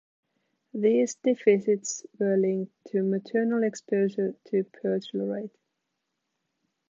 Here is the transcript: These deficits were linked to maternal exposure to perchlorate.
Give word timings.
These 0.73 1.13
deficits 1.23 2.07
were 2.19 2.35
linked 2.35 2.73
to 2.87 3.03
maternal 3.03 3.61
exposure 3.63 4.33
to 4.47 4.63
perchlorate. 4.63 5.51